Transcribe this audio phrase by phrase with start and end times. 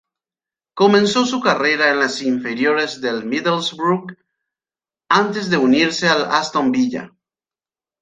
[0.73, 4.17] Comenzó su carrera en las inferiores del Middlesbrough
[5.07, 7.11] antes de unirse al Aston Villa.